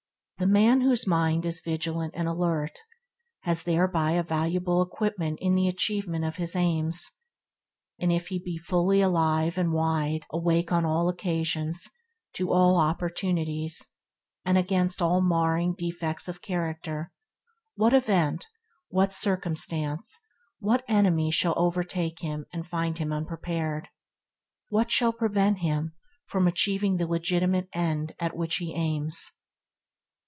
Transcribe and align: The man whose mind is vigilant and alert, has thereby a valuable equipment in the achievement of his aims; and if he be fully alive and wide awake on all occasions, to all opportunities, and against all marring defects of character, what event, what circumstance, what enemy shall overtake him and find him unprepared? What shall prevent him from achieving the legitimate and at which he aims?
The 0.39 0.47
man 0.47 0.81
whose 0.81 1.05
mind 1.05 1.45
is 1.45 1.61
vigilant 1.63 2.15
and 2.17 2.27
alert, 2.27 2.79
has 3.41 3.61
thereby 3.61 4.13
a 4.13 4.23
valuable 4.23 4.81
equipment 4.81 5.37
in 5.39 5.53
the 5.53 5.67
achievement 5.67 6.25
of 6.25 6.37
his 6.37 6.55
aims; 6.55 7.11
and 7.99 8.11
if 8.11 8.29
he 8.29 8.39
be 8.39 8.57
fully 8.57 9.01
alive 9.01 9.55
and 9.59 9.71
wide 9.71 10.25
awake 10.31 10.71
on 10.71 10.83
all 10.83 11.09
occasions, 11.09 11.87
to 12.33 12.51
all 12.51 12.79
opportunities, 12.79 13.87
and 14.43 14.57
against 14.57 14.99
all 14.99 15.21
marring 15.21 15.75
defects 15.77 16.27
of 16.27 16.41
character, 16.41 17.11
what 17.75 17.93
event, 17.93 18.47
what 18.89 19.13
circumstance, 19.13 20.21
what 20.57 20.83
enemy 20.87 21.29
shall 21.29 21.53
overtake 21.55 22.17
him 22.21 22.47
and 22.51 22.67
find 22.67 22.97
him 22.97 23.13
unprepared? 23.13 23.89
What 24.69 24.89
shall 24.89 25.13
prevent 25.13 25.59
him 25.59 25.93
from 26.25 26.47
achieving 26.47 26.97
the 26.97 27.05
legitimate 27.05 27.69
and 27.73 28.13
at 28.19 28.35
which 28.35 28.55
he 28.55 28.73
aims? 28.73 29.33